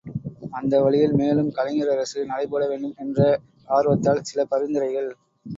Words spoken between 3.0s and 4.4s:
என்ற ஆர்வத்தால்